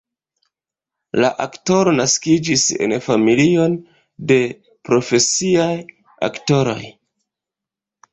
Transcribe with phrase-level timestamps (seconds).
[1.23, 3.75] La aktoro naskiĝis en familion
[4.31, 4.39] de
[4.89, 5.69] profesiaj
[6.29, 6.79] aktoroj.